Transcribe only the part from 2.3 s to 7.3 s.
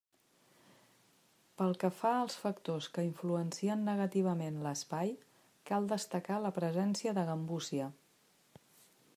factors que influencien negativament l'espai cal destacar la presència de